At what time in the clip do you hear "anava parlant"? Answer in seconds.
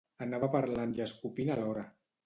0.25-0.97